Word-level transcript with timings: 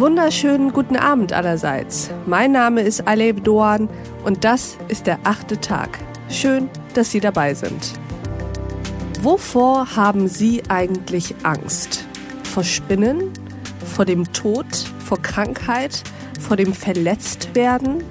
wunderschönen 0.00 0.72
guten 0.72 0.96
Abend 0.96 1.34
allerseits. 1.34 2.10
Mein 2.24 2.52
Name 2.52 2.80
ist 2.80 3.06
Aleb 3.06 3.44
Doan 3.44 3.86
und 4.24 4.44
das 4.44 4.78
ist 4.88 5.06
der 5.06 5.18
achte 5.24 5.60
Tag. 5.60 5.98
Schön, 6.30 6.70
dass 6.94 7.10
Sie 7.10 7.20
dabei 7.20 7.52
sind. 7.52 7.92
Wovor 9.20 9.94
haben 9.96 10.26
Sie 10.26 10.62
eigentlich 10.70 11.34
Angst? 11.42 12.06
Vor 12.44 12.64
Spinnen? 12.64 13.30
Vor 13.94 14.06
dem 14.06 14.32
Tod? 14.32 14.64
Vor 15.04 15.20
Krankheit? 15.20 16.02
Vor 16.40 16.56
dem 16.56 16.72
Verletztwerden? 16.72 18.02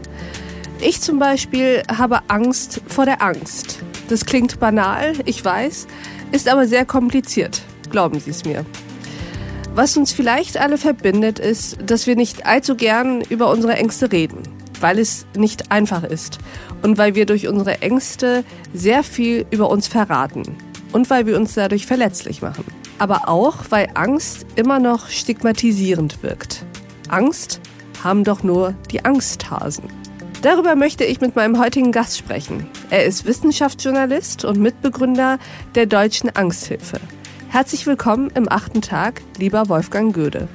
Ich 0.80 1.02
zum 1.02 1.18
Beispiel 1.18 1.82
habe 1.92 2.20
Angst 2.28 2.82
vor 2.86 3.06
der 3.06 3.24
Angst. 3.24 3.80
Das 4.10 4.26
klingt 4.26 4.60
banal, 4.60 5.14
ich 5.26 5.43
weiß, 5.43 5.87
ist 6.32 6.50
aber 6.50 6.68
sehr 6.68 6.86
kompliziert. 6.86 7.64
Glauben 7.90 8.20
Sie 8.20 8.29
es 8.29 8.46
mir. 8.46 8.64
Was 9.79 9.96
uns 9.96 10.11
vielleicht 10.11 10.57
alle 10.57 10.78
verbindet, 10.78 11.39
ist, 11.39 11.78
dass 11.86 12.06
wir 12.06 12.18
nicht 12.18 12.46
allzu 12.46 12.75
gern 12.75 13.21
über 13.21 13.50
unsere 13.50 13.78
Ängste 13.78 14.11
reden, 14.11 14.43
weil 14.82 15.00
es 15.00 15.25
nicht 15.37 15.71
einfach 15.71 16.04
ist 16.04 16.39
und 16.82 16.97
weil 16.97 17.15
wir 17.15 17.25
durch 17.25 17.47
unsere 17.47 17.82
Ängste 17.82 18.43
sehr 18.73 19.04
viel 19.04 19.46
über 19.51 19.70
uns 19.70 19.87
verraten 19.87 20.57
und 20.92 21.10
weil 21.10 21.28
wir 21.28 21.37
uns 21.37 21.54
dadurch 21.54 21.86
verletzlich 21.86 22.42
machen. 22.42 22.65
Aber 22.97 23.29
auch, 23.29 23.56
weil 23.70 23.87
Angst 23.93 24.46
immer 24.57 24.79
noch 24.79 25.07
stigmatisierend 25.07 26.23
wirkt. 26.23 26.65
Angst 27.07 27.61
haben 28.04 28.25
doch 28.25 28.43
nur 28.43 28.75
die 28.92 29.06
Angsthasen. 29.06 29.86
Darüber 30.42 30.75
möchte 30.75 31.06
ich 31.06 31.21
mit 31.21 31.37
meinem 31.37 31.57
heutigen 31.57 31.93
Gast 31.93 32.17
sprechen. 32.17 32.67
Er 32.89 33.06
ist 33.06 33.25
Wissenschaftsjournalist 33.25 34.44
und 34.44 34.59
Mitbegründer 34.59 35.39
der 35.75 35.86
Deutschen 35.86 36.36
Angsthilfe. 36.36 37.00
Herzlich 37.52 37.88
willkommen 37.88 38.30
im 38.36 38.47
achten 38.47 38.80
Tag, 38.80 39.23
lieber 39.39 39.69
Wolfgang 39.69 40.14
Göde. 40.14 40.47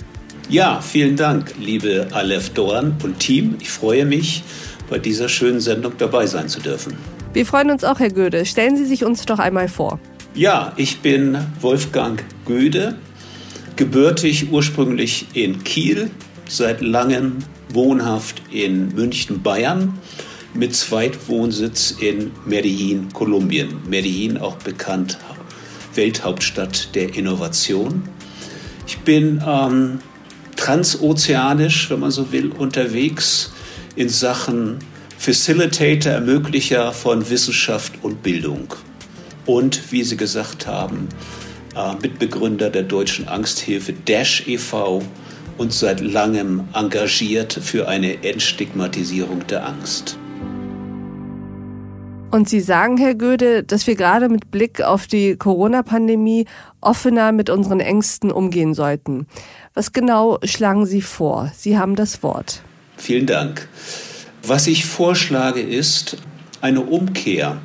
Ja, 0.48 0.80
vielen 0.80 1.16
Dank, 1.16 1.52
liebe 1.58 2.06
Aleph 2.12 2.50
Dorn 2.50 2.96
und 3.02 3.18
Team. 3.18 3.56
Ich 3.58 3.70
freue 3.70 4.04
mich, 4.06 4.44
bei 4.88 5.00
dieser 5.00 5.28
schönen 5.28 5.58
Sendung 5.58 5.94
dabei 5.98 6.26
sein 6.26 6.48
zu 6.48 6.60
dürfen. 6.60 6.96
Wir 7.32 7.44
freuen 7.46 7.72
uns 7.72 7.82
auch, 7.82 7.98
Herr 7.98 8.10
Göde. 8.10 8.46
Stellen 8.46 8.76
Sie 8.76 8.84
sich 8.86 9.04
uns 9.04 9.26
doch 9.26 9.40
einmal 9.40 9.66
vor. 9.66 9.98
Ja, 10.36 10.72
ich 10.76 11.00
bin 11.00 11.36
Wolfgang 11.60 12.22
Göde, 12.46 12.94
gebürtig 13.74 14.52
ursprünglich 14.52 15.26
in 15.34 15.64
Kiel, 15.64 16.12
seit 16.48 16.80
langem 16.80 17.38
wohnhaft 17.70 18.40
in 18.52 18.94
München, 18.94 19.42
Bayern, 19.42 19.98
mit 20.54 20.76
Zweitwohnsitz 20.76 21.96
in 22.00 22.30
Medellin, 22.46 23.08
Kolumbien. 23.12 23.80
Medellin 23.88 24.38
auch 24.38 24.54
bekannt 24.58 25.18
Welthauptstadt 25.96 26.94
der 26.94 27.14
Innovation. 27.14 28.08
Ich 28.86 28.98
bin 29.00 29.42
ähm, 29.46 29.98
transozeanisch, 30.56 31.90
wenn 31.90 32.00
man 32.00 32.10
so 32.10 32.32
will, 32.32 32.50
unterwegs 32.50 33.52
in 33.96 34.08
Sachen 34.08 34.78
Facilitator, 35.18 36.12
Ermöglicher 36.12 36.92
von 36.92 37.28
Wissenschaft 37.30 37.92
und 38.02 38.22
Bildung. 38.22 38.74
Und, 39.46 39.92
wie 39.92 40.02
Sie 40.02 40.16
gesagt 40.16 40.66
haben, 40.66 41.08
äh, 41.74 41.94
Mitbegründer 42.00 42.70
der 42.70 42.82
Deutschen 42.82 43.28
Angsthilfe 43.28 43.92
Dash 43.92 44.46
e.V. 44.46 45.02
und 45.58 45.72
seit 45.72 46.00
langem 46.00 46.68
engagiert 46.72 47.52
für 47.52 47.88
eine 47.88 48.22
Entstigmatisierung 48.22 49.46
der 49.46 49.66
Angst. 49.66 50.18
Und 52.34 52.48
Sie 52.48 52.58
sagen, 52.58 52.96
Herr 52.96 53.14
Göde, 53.14 53.62
dass 53.62 53.86
wir 53.86 53.94
gerade 53.94 54.28
mit 54.28 54.50
Blick 54.50 54.82
auf 54.82 55.06
die 55.06 55.36
Corona-Pandemie 55.36 56.46
offener 56.80 57.30
mit 57.30 57.48
unseren 57.48 57.78
Ängsten 57.78 58.32
umgehen 58.32 58.74
sollten. 58.74 59.28
Was 59.72 59.92
genau 59.92 60.40
schlagen 60.42 60.84
Sie 60.84 61.00
vor? 61.00 61.52
Sie 61.56 61.78
haben 61.78 61.94
das 61.94 62.24
Wort. 62.24 62.62
Vielen 62.96 63.26
Dank. 63.26 63.68
Was 64.44 64.66
ich 64.66 64.84
vorschlage, 64.84 65.60
ist 65.60 66.16
eine 66.60 66.80
Umkehr, 66.80 67.58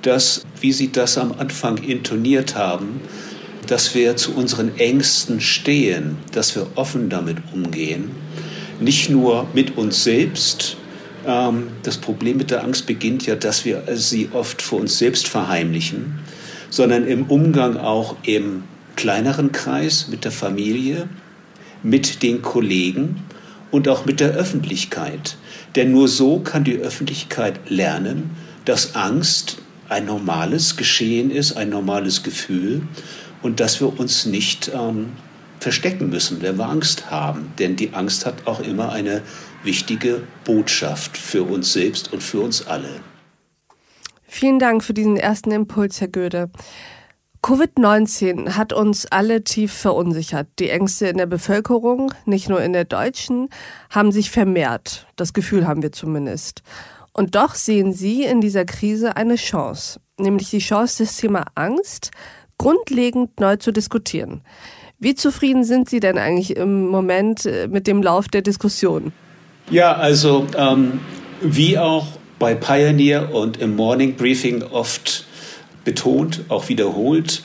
dass, 0.00 0.46
wie 0.58 0.72
Sie 0.72 0.90
das 0.90 1.18
am 1.18 1.32
Anfang 1.32 1.76
intoniert 1.76 2.54
haben, 2.54 3.02
dass 3.66 3.94
wir 3.94 4.16
zu 4.16 4.34
unseren 4.34 4.78
Ängsten 4.78 5.42
stehen, 5.42 6.16
dass 6.32 6.56
wir 6.56 6.66
offen 6.76 7.10
damit 7.10 7.36
umgehen, 7.52 8.10
nicht 8.80 9.10
nur 9.10 9.46
mit 9.52 9.76
uns 9.76 10.02
selbst, 10.02 10.78
das 11.82 11.98
Problem 11.98 12.38
mit 12.38 12.50
der 12.50 12.64
Angst 12.64 12.86
beginnt 12.86 13.26
ja, 13.26 13.36
dass 13.36 13.66
wir 13.66 13.82
sie 13.94 14.30
oft 14.32 14.62
vor 14.62 14.80
uns 14.80 14.96
selbst 14.96 15.28
verheimlichen, 15.28 16.20
sondern 16.70 17.06
im 17.06 17.24
Umgang 17.24 17.76
auch 17.76 18.16
im 18.22 18.62
kleineren 18.96 19.52
Kreis 19.52 20.08
mit 20.08 20.24
der 20.24 20.32
Familie, 20.32 21.08
mit 21.82 22.22
den 22.22 22.40
Kollegen 22.40 23.24
und 23.70 23.88
auch 23.88 24.06
mit 24.06 24.20
der 24.20 24.30
Öffentlichkeit. 24.30 25.36
Denn 25.76 25.92
nur 25.92 26.08
so 26.08 26.40
kann 26.40 26.64
die 26.64 26.78
Öffentlichkeit 26.78 27.70
lernen, 27.70 28.30
dass 28.64 28.94
Angst 28.94 29.58
ein 29.90 30.06
normales 30.06 30.76
Geschehen 30.76 31.30
ist, 31.30 31.58
ein 31.58 31.68
normales 31.68 32.22
Gefühl 32.22 32.82
und 33.42 33.60
dass 33.60 33.80
wir 33.80 34.00
uns 34.00 34.24
nicht 34.24 34.70
ähm, 34.74 35.10
verstecken 35.60 36.10
müssen, 36.10 36.42
wenn 36.42 36.58
wir 36.58 36.68
Angst 36.68 37.10
haben. 37.10 37.52
Denn 37.58 37.76
die 37.76 37.94
Angst 37.94 38.26
hat 38.26 38.46
auch 38.46 38.60
immer 38.60 38.92
eine 38.92 39.22
wichtige 39.62 40.22
Botschaft 40.44 41.16
für 41.16 41.42
uns 41.42 41.72
selbst 41.72 42.12
und 42.12 42.22
für 42.22 42.40
uns 42.40 42.66
alle. 42.66 43.00
Vielen 44.26 44.58
Dank 44.58 44.84
für 44.84 44.94
diesen 44.94 45.16
ersten 45.16 45.50
Impuls, 45.50 46.00
Herr 46.00 46.08
Göde. 46.08 46.50
Covid-19 47.42 48.56
hat 48.56 48.72
uns 48.72 49.06
alle 49.06 49.44
tief 49.44 49.72
verunsichert. 49.72 50.48
Die 50.58 50.70
Ängste 50.70 51.06
in 51.06 51.18
der 51.18 51.26
Bevölkerung, 51.26 52.12
nicht 52.26 52.48
nur 52.48 52.60
in 52.60 52.72
der 52.72 52.84
deutschen, 52.84 53.48
haben 53.90 54.12
sich 54.12 54.30
vermehrt. 54.30 55.06
Das 55.16 55.32
Gefühl 55.32 55.66
haben 55.66 55.82
wir 55.82 55.92
zumindest. 55.92 56.62
Und 57.12 57.36
doch 57.36 57.54
sehen 57.54 57.92
Sie 57.92 58.24
in 58.24 58.40
dieser 58.40 58.64
Krise 58.64 59.16
eine 59.16 59.36
Chance, 59.36 60.00
nämlich 60.18 60.50
die 60.50 60.58
Chance, 60.58 61.04
das 61.04 61.16
Thema 61.16 61.46
Angst 61.54 62.10
grundlegend 62.58 63.38
neu 63.40 63.56
zu 63.56 63.72
diskutieren. 63.72 64.42
Wie 65.00 65.14
zufrieden 65.14 65.62
sind 65.62 65.88
Sie 65.88 66.00
denn 66.00 66.18
eigentlich 66.18 66.56
im 66.56 66.88
Moment 66.88 67.46
äh, 67.46 67.68
mit 67.68 67.86
dem 67.86 68.02
Lauf 68.02 68.26
der 68.26 68.42
Diskussion? 68.42 69.12
Ja, 69.70 69.94
also 69.94 70.46
ähm, 70.56 70.98
wie 71.40 71.78
auch 71.78 72.06
bei 72.40 72.56
Pioneer 72.56 73.32
und 73.32 73.58
im 73.58 73.76
Morning 73.76 74.16
Briefing 74.16 74.62
oft 74.62 75.24
betont, 75.84 76.40
auch 76.48 76.68
wiederholt, 76.68 77.44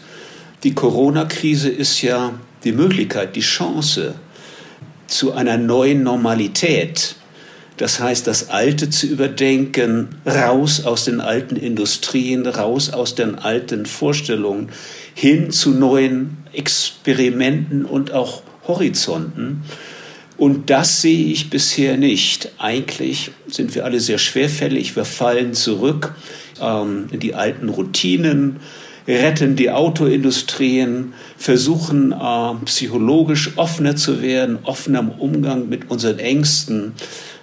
die 0.64 0.74
Corona-Krise 0.74 1.70
ist 1.70 2.02
ja 2.02 2.34
die 2.64 2.72
Möglichkeit, 2.72 3.36
die 3.36 3.42
Chance 3.42 4.16
zu 5.06 5.34
einer 5.34 5.58
neuen 5.58 6.02
Normalität. 6.02 7.16
Das 7.78 8.00
heißt, 8.00 8.26
das 8.26 8.50
Alte 8.50 8.90
zu 8.90 9.06
überdenken, 9.06 10.16
raus 10.26 10.86
aus 10.86 11.06
den 11.06 11.22
alten 11.22 11.56
Industrien, 11.56 12.48
raus 12.48 12.92
aus 12.92 13.14
den 13.14 13.36
alten 13.36 13.86
Vorstellungen, 13.86 14.70
hin 15.14 15.52
zu 15.52 15.72
neuen 15.72 16.38
Experimenten 16.54 17.86
und 17.86 18.12
auch 18.12 18.44
Horizonten. 18.68 19.64
Und 20.38 20.70
das 20.70 21.02
sehe 21.02 21.28
ich 21.28 21.50
bisher 21.50 21.98
nicht. 21.98 22.52
Eigentlich 22.58 23.32
sind 23.48 23.76
wir 23.76 23.86
alle 23.86 24.00
sehr 24.00 24.18
schwerfällig. 24.18 24.96
Wir 24.96 25.06
fallen 25.06 25.54
zurück 25.54 26.16
ähm, 26.62 27.08
in 27.12 27.20
die 27.20 27.36
alten 27.36 27.70
Routinen, 27.70 28.60
retten 29.08 29.56
die 29.56 29.70
Autoindustrien, 29.70 31.14
versuchen 31.38 32.14
äh, 32.14 32.66
psychologisch 32.66 33.52
offener 33.58 33.96
zu 33.96 34.22
werden, 34.22 34.60
offener 34.64 35.00
im 35.00 35.12
Umgang 35.12 35.70
mit 35.70 35.92
unseren 35.92 36.20
Ängsten, 36.20 36.94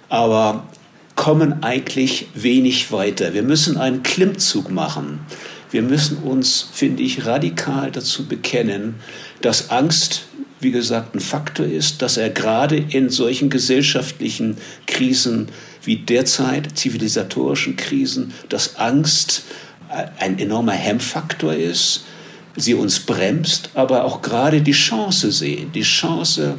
aber 0.09 0.65
kommen 1.15 1.61
eigentlich 1.63 2.27
wenig 2.33 2.91
weiter. 2.91 3.33
Wir 3.33 3.43
müssen 3.43 3.77
einen 3.77 4.01
Klimmzug 4.01 4.71
machen. 4.71 5.19
Wir 5.71 5.81
müssen 5.81 6.17
uns, 6.17 6.67
finde 6.73 7.01
ich, 7.01 7.25
radikal 7.25 7.91
dazu 7.91 8.25
bekennen, 8.27 8.95
dass 9.41 9.69
Angst, 9.69 10.23
wie 10.59 10.71
gesagt, 10.71 11.15
ein 11.15 11.21
Faktor 11.21 11.65
ist, 11.65 12.01
dass 12.01 12.17
er 12.17 12.29
gerade 12.29 12.75
in 12.77 13.09
solchen 13.09 13.49
gesellschaftlichen 13.49 14.57
Krisen 14.85 15.47
wie 15.83 15.97
derzeit, 15.97 16.77
zivilisatorischen 16.77 17.77
Krisen, 17.77 18.33
dass 18.49 18.75
Angst 18.75 19.43
ein 20.19 20.39
enormer 20.39 20.73
Hemmfaktor 20.73 21.53
ist, 21.53 22.03
sie 22.55 22.73
uns 22.73 22.99
bremst, 22.99 23.69
aber 23.73 24.03
auch 24.03 24.21
gerade 24.21 24.61
die 24.61 24.71
Chance 24.73 25.31
sehen, 25.31 25.71
die 25.73 25.81
Chance, 25.81 26.55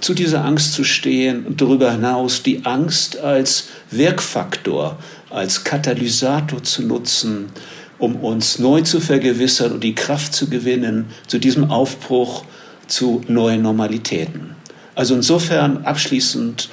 zu 0.00 0.14
dieser 0.14 0.44
Angst 0.44 0.72
zu 0.72 0.84
stehen 0.84 1.44
und 1.44 1.60
darüber 1.60 1.90
hinaus 1.92 2.42
die 2.42 2.64
Angst 2.64 3.18
als 3.18 3.68
Wirkfaktor, 3.90 4.98
als 5.30 5.64
Katalysator 5.64 6.62
zu 6.62 6.82
nutzen, 6.82 7.50
um 8.00 8.16
uns 8.16 8.58
neu 8.58 8.80
zu 8.80 9.00
vergewissern 9.00 9.72
und 9.72 9.84
die 9.84 9.94
Kraft 9.94 10.32
zu 10.32 10.48
gewinnen 10.48 11.06
zu 11.26 11.38
diesem 11.38 11.70
Aufbruch 11.70 12.44
zu 12.86 13.22
neuen 13.28 13.62
Normalitäten. 13.62 14.56
Also 14.94 15.14
insofern 15.14 15.84
abschließend 15.84 16.68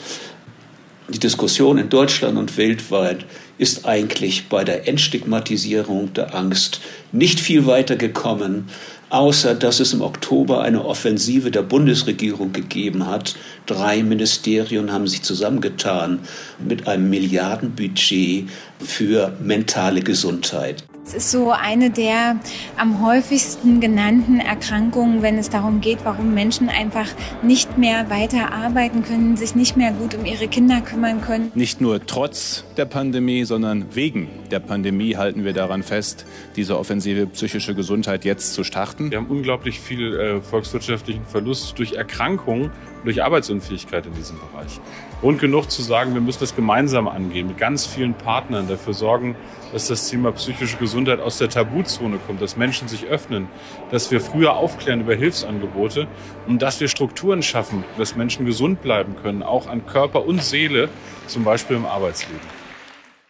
die 1.10 1.20
Diskussion 1.20 1.78
in 1.78 1.90
Deutschland 1.90 2.38
und 2.38 2.58
weltweit 2.58 3.26
ist 3.58 3.86
eigentlich 3.86 4.50
bei 4.50 4.64
der 4.64 4.88
Entstigmatisierung 4.88 6.14
der 6.14 6.36
Angst 6.36 6.82
nicht 7.12 7.40
viel 7.40 7.66
weiter 7.66 7.96
gekommen, 7.96 8.68
außer 9.10 9.56
dass 9.56 9.80
es 9.80 9.94
im 9.94 10.02
Oktober 10.02 10.62
eine 10.62 10.84
Offensive 10.84 11.50
der 11.50 11.62
Bundesregierung 11.62 12.52
gegeben 12.52 13.08
hat. 13.08 13.36
Drei 13.66 14.04
Ministerien 14.04 14.92
haben 14.92 15.08
sich 15.08 15.22
zusammengetan 15.22 16.20
mit 16.60 16.88
einem 16.88 17.10
Milliardenbudget 17.10 18.50
für 18.80 19.34
mentale 19.42 20.02
Gesundheit. 20.02 20.84
Es 21.08 21.14
ist 21.14 21.32
so 21.32 21.52
eine 21.52 21.90
der 21.90 22.38
am 22.76 23.02
häufigsten 23.02 23.80
genannten 23.80 24.42
Erkrankungen, 24.42 25.22
wenn 25.22 25.38
es 25.38 25.50
darum 25.50 25.80
geht, 25.80 26.00
warum 26.04 26.34
Menschen 26.34 26.68
einfach 26.68 27.08
nicht 27.42 27.78
mehr 27.78 28.10
weiter 28.10 28.52
arbeiten 28.52 29.04
können, 29.04 29.38
sich 29.38 29.56
nicht 29.56 29.78
mehr 29.78 29.94
gut 29.94 30.16
um 30.16 30.26
ihre 30.26 30.50
Kinder 30.50 30.82
kümmern 30.82 31.22
können. 31.22 31.50
Nicht 31.56 31.80
nur 31.80 32.06
trotz 32.06 32.66
der 32.76 32.84
Pandemie, 32.84 33.46
sondern 33.46 33.96
wegen 33.96 34.28
der 34.52 34.60
Pandemie 34.60 35.16
halten 35.16 35.46
wir 35.46 35.54
daran 35.54 35.82
fest, 35.82 36.26
diese 36.58 36.78
offensive 36.78 37.26
psychische 37.28 37.74
Gesundheit 37.74 38.26
jetzt 38.26 38.54
zu 38.54 38.66
starten. 38.66 39.10
Wir 39.10 39.20
haben 39.20 39.28
unglaublich 39.28 39.80
viel 39.80 40.14
äh, 40.14 40.42
volkswirtschaftlichen 40.42 41.24
Verlust 41.26 41.80
durch 41.80 41.94
Erkrankungen, 41.94 42.70
durch 43.08 43.24
Arbeitsunfähigkeit 43.24 44.06
in 44.06 44.14
diesem 44.16 44.38
Bereich. 44.38 44.82
Grund 45.22 45.40
genug 45.40 45.72
zu 45.72 45.82
sagen, 45.82 46.14
wir 46.14 46.20
müssen 46.20 46.42
das 46.42 46.58
gemeinsam 46.58 47.08
angehen, 47.08 47.48
mit 47.48 47.58
ganz 47.58 47.86
vielen 47.86 48.14
Partnern 48.14 48.68
dafür 48.68 48.94
sorgen, 48.94 49.38
dass 49.72 49.88
das 49.88 50.10
Thema 50.10 50.34
psychische 50.34 50.76
Gesundheit 50.76 51.22
aus 51.22 51.38
der 51.38 51.48
Tabuzone 51.48 52.20
kommt, 52.28 52.42
dass 52.42 52.58
Menschen 52.58 52.90
sich 52.90 53.06
öffnen, 53.06 53.48
dass 53.92 54.12
wir 54.12 54.20
früher 54.20 54.58
aufklären 54.58 55.00
über 55.00 55.16
Hilfsangebote 55.16 56.08
und 56.48 56.62
dass 56.62 56.82
wir 56.82 56.90
Strukturen 56.90 57.44
schaffen, 57.44 57.86
dass 57.98 58.18
Menschen 58.18 58.46
gesund 58.46 58.82
bleiben 58.82 59.16
können, 59.24 59.42
auch 59.42 59.68
an 59.68 59.86
Körper 59.86 60.26
und 60.26 60.44
Seele, 60.44 60.90
zum 61.28 61.46
Beispiel 61.46 61.78
im 61.78 61.86
Arbeitsleben. 61.86 62.42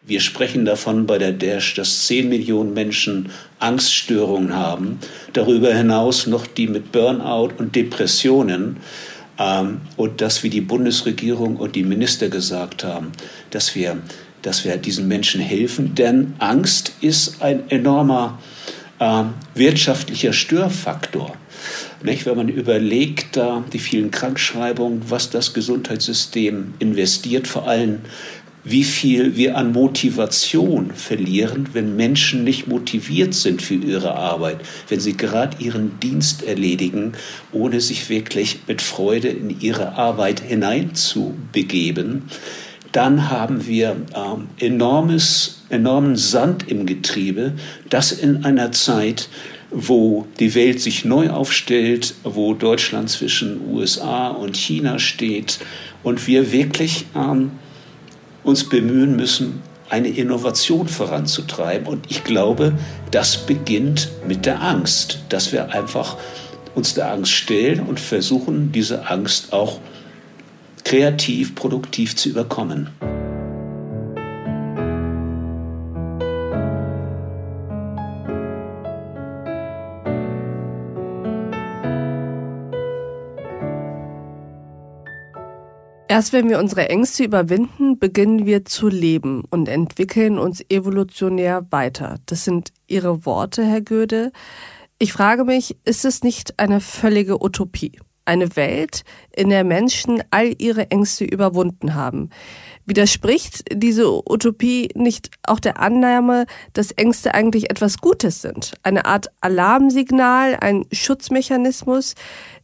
Wir 0.08 0.22
sprechen 0.22 0.64
davon 0.64 1.06
bei 1.06 1.18
der 1.18 1.34
DASH, 1.34 1.76
dass 1.76 2.08
10 2.08 2.30
Millionen 2.30 2.74
Menschen 2.74 3.30
Angststörungen 3.60 4.56
haben, 4.56 5.00
darüber 5.34 5.74
hinaus 5.74 6.28
noch 6.28 6.48
die 6.48 6.68
mit 6.68 6.94
Burnout 6.94 7.52
und 7.58 7.76
Depressionen. 7.76 8.78
Ähm, 9.40 9.82
und 9.96 10.22
dass, 10.22 10.44
wie 10.44 10.50
die 10.50 10.62
Bundesregierung 10.62 11.58
und 11.58 11.76
die 11.76 11.84
Minister 11.84 12.30
gesagt 12.30 12.84
haben, 12.84 13.12
dass 13.52 13.76
wir, 13.76 13.98
dass 14.42 14.66
wir 14.66 14.78
diesen 14.78 15.08
Menschen 15.08 15.42
helfen. 15.42 15.96
Denn 15.96 16.34
Angst 16.40 16.94
ist 17.02 17.42
ein 17.42 17.70
enormer 17.70 18.40
äh, 19.00 19.24
wirtschaftlicher 19.54 20.34
Störfaktor. 20.34 21.36
Nicht? 22.04 22.26
Wenn 22.26 22.38
man 22.38 22.50
überlegt, 22.50 23.38
da 23.38 23.64
die 23.74 23.80
vielen 23.80 24.12
Krankschreibungen, 24.12 25.04
was 25.10 25.30
das 25.30 25.54
Gesundheitssystem 25.54 26.76
investiert, 26.80 27.48
vor 27.48 27.68
allem 27.68 28.00
wie 28.70 28.84
viel 28.84 29.38
wir 29.38 29.56
an 29.56 29.72
Motivation 29.72 30.92
verlieren, 30.92 31.70
wenn 31.74 31.96
Menschen 31.96 32.44
nicht 32.44 32.68
motiviert 32.68 33.34
sind 33.34 33.62
für 33.62 33.76
ihre 33.76 34.16
Arbeit, 34.16 34.60
wenn 34.90 35.00
sie 35.00 35.16
gerade 35.16 35.64
ihren 35.64 36.00
Dienst 36.02 36.44
erledigen, 36.44 37.14
ohne 37.54 37.80
sich 37.80 38.10
wirklich 38.10 38.60
mit 38.68 38.82
Freude 38.82 39.30
in 39.30 39.62
ihre 39.62 39.94
Arbeit 39.94 40.42
hineinzubegeben, 40.42 42.24
dann 42.92 43.30
haben 43.30 43.68
wir 43.68 43.96
ähm, 44.16 44.48
enormes, 44.60 45.64
enormen 45.70 46.16
Sand 46.16 46.68
im 46.68 46.86
Getriebe, 46.86 47.54
das 47.90 48.12
in 48.12 48.44
einer 48.44 48.72
Zeit, 48.72 49.30
wo 49.72 50.26
die 50.40 50.56
Welt 50.56 50.82
sich 50.82 51.06
neu 51.06 51.30
aufstellt, 51.30 52.16
wo 52.24 52.54
Deutschland 52.54 53.10
zwischen 53.10 53.70
USA 53.70 54.30
und 54.30 54.58
China 54.58 55.00
steht 55.00 55.60
und 56.04 56.26
wir 56.28 56.52
wirklich 56.52 57.06
ähm, 57.16 57.52
uns 58.48 58.70
bemühen 58.70 59.16
müssen, 59.16 59.62
eine 59.90 60.08
Innovation 60.08 60.88
voranzutreiben. 60.88 61.88
Und 61.88 62.06
ich 62.10 62.24
glaube, 62.24 62.74
das 63.12 63.46
beginnt 63.46 64.10
mit 64.28 64.46
der 64.46 64.62
Angst, 64.62 65.20
dass 65.30 65.52
wir 65.52 65.72
einfach 65.72 66.18
uns 66.76 66.94
der 66.94 67.12
Angst 67.12 67.32
stellen 67.32 67.82
und 67.82 68.00
versuchen, 68.00 68.72
diese 68.72 69.10
Angst 69.10 69.54
auch 69.54 69.80
kreativ, 70.84 71.56
produktiv 71.56 72.16
zu 72.16 72.30
überkommen. 72.30 72.90
Erst 86.18 86.34
wenn 86.34 86.50
wir 86.50 86.58
unsere 86.58 86.90
Ängste 86.90 87.24
überwinden, 87.24 88.00
beginnen 88.00 88.48
wir 88.48 88.66
zu 88.66 88.88
leben 88.88 89.44
und 89.52 89.70
entwickeln 89.70 90.40
uns 90.40 90.66
evolutionär 90.68 91.68
weiter. 91.70 92.16
Das 92.26 92.44
sind 92.44 92.74
Ihre 92.88 93.24
Worte, 93.24 93.64
Herr 93.64 93.82
Goethe. 93.82 94.32
Ich 94.98 95.14
frage 95.14 95.44
mich, 95.44 95.78
ist 95.86 96.06
es 96.06 96.24
nicht 96.24 96.58
eine 96.58 96.82
völlige 96.82 97.44
Utopie? 97.44 98.00
Eine 98.26 98.56
Welt, 98.56 99.04
in 99.32 99.50
der 99.50 99.64
Menschen 99.64 100.24
all 100.32 100.56
ihre 100.58 100.90
Ängste 100.90 101.24
überwunden 101.24 101.94
haben. 101.94 102.32
Widerspricht 102.88 103.66
diese 103.72 104.10
Utopie 104.28 104.90
nicht 104.96 105.30
auch 105.44 105.60
der 105.60 105.80
Annahme, 105.80 106.48
dass 106.74 106.90
Ängste 106.94 107.36
eigentlich 107.36 107.70
etwas 107.70 108.00
Gutes 108.00 108.42
sind? 108.42 108.74
Eine 108.82 109.06
Art 109.06 109.28
Alarmsignal, 109.42 110.58
ein 110.60 110.88
Schutzmechanismus? 110.92 112.16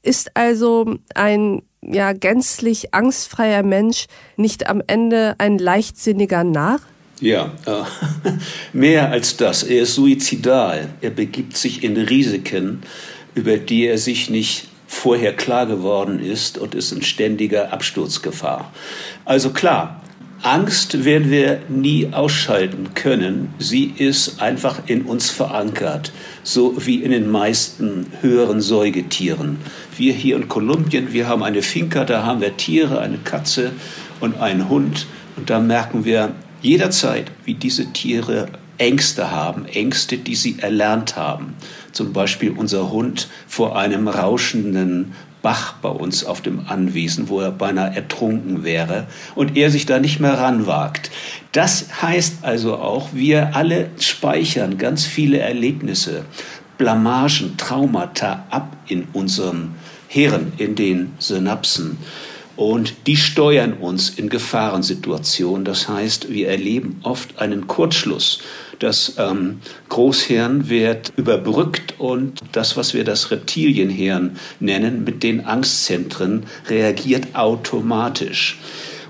Ist 0.02 0.36
also 0.36 0.96
ein 1.14 1.62
ja 1.92 2.14
gänzlich 2.14 2.94
angstfreier 2.94 3.64
Mensch 3.64 4.06
nicht 4.38 4.68
am 4.68 4.82
Ende 4.86 5.36
ein 5.38 5.58
leichtsinniger 5.58 6.44
Narr? 6.44 6.80
Ja, 7.20 7.54
äh, 7.66 8.30
mehr 8.74 9.12
als 9.12 9.38
das. 9.38 9.64
Er 9.64 9.84
ist 9.84 9.96
suizidal. 9.96 10.90
Er 11.02 11.10
begibt 11.10 11.56
sich 11.58 11.84
in 11.84 11.98
Risiken, 11.98 12.82
über 13.36 13.58
die 13.58 13.86
er 13.86 13.98
sich 13.98 14.30
nicht 14.30 14.68
vorher 14.88 15.34
klar 15.34 15.66
geworden 15.66 16.20
ist 16.20 16.58
und 16.58 16.76
ist 16.76 16.92
in 16.92 17.02
ständiger 17.02 17.74
Absturzgefahr. 17.74 18.72
Also 19.26 19.52
klar, 19.52 20.03
Angst 20.44 21.06
werden 21.06 21.32
wir 21.32 21.62
nie 21.70 22.10
ausschalten 22.12 22.94
können. 22.96 23.54
Sie 23.60 23.86
ist 23.86 24.42
einfach 24.42 24.82
in 24.88 25.04
uns 25.04 25.30
verankert, 25.30 26.12
so 26.44 26.76
wie 26.86 27.02
in 27.02 27.12
den 27.12 27.32
meisten 27.32 28.08
höheren 28.20 28.60
Säugetieren. 28.60 29.60
Wir 29.96 30.12
hier 30.12 30.36
in 30.36 30.50
Kolumbien, 30.50 31.14
wir 31.14 31.30
haben 31.30 31.44
eine 31.44 31.62
Finca, 31.62 32.04
da 32.04 32.26
haben 32.26 32.42
wir 32.42 32.58
Tiere, 32.58 33.00
eine 33.00 33.20
Katze 33.20 33.72
und 34.20 34.38
einen 34.42 34.68
Hund. 34.68 35.08
Und 35.38 35.50
da 35.50 35.62
merken 35.62 36.04
wir 36.04 36.34
jederzeit, 36.62 37.32
wie 37.46 37.54
diese 37.54 37.94
Tiere 37.94 38.50
Ängste 38.78 39.32
haben, 39.32 39.66
Ängste, 39.66 40.18
die 40.18 40.36
sie 40.36 40.60
erlernt 40.60 41.16
haben. 41.16 41.54
Zum 41.94 42.12
Beispiel 42.12 42.52
unser 42.52 42.92
Hund 42.92 43.30
vor 43.48 43.78
einem 43.78 44.10
rauschenden 44.10 45.14
Bach 45.44 45.74
bei 45.82 45.90
uns 45.90 46.24
auf 46.24 46.42
dem 46.42 46.68
Anwesen, 46.68 47.30
wo 47.30 47.42
er 47.42 47.52
beinahe 47.52 47.96
ertrunken 47.96 48.64
wäre 48.64 49.06
und 49.36 49.56
er 49.58 49.70
sich 49.70 49.86
da 49.86 50.00
nicht 50.00 50.20
mehr 50.20 50.40
ranwagt. 50.40 51.12
Das 51.52 52.02
heißt 52.02 52.38
also 52.42 52.78
auch, 52.78 53.10
wir 53.14 53.56
alle 53.56 53.92
speichern 54.00 54.80
ganz 54.80 55.06
viele 55.06 55.40
Erlebnisse, 55.40 56.24
Blamagen, 56.78 57.58
Traumata 57.58 58.46
ab 58.50 58.76
in 58.88 59.08
unserem 59.14 59.76
Hirn, 60.08 60.54
in 60.58 60.76
den 60.76 61.12
Synapsen. 61.20 61.98
Und 62.56 63.08
die 63.08 63.18
steuern 63.18 63.74
uns 63.74 64.12
in 64.12 64.30
Gefahrensituationen. 64.30 65.66
Das 65.66 65.90
heißt, 65.90 66.32
wir 66.32 66.48
erleben 66.48 67.00
oft 67.04 67.40
einen 67.40 67.68
Kurzschluss. 67.68 68.40
Das 68.84 69.14
ähm, 69.18 69.62
Großhirn 69.88 70.68
wird 70.68 71.14
überbrückt 71.16 72.02
und 72.02 72.42
das, 72.52 72.76
was 72.76 72.94
wir 72.94 73.06
das 73.06 73.32
Reptilienhirn 73.32 74.36
nennen, 74.60 75.06
mit 75.06 75.24
den 75.24 75.46
Angstzentren, 75.46 76.44
reagiert 76.68 77.34
automatisch. 77.34 78.60